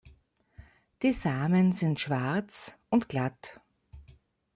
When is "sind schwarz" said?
1.73-2.75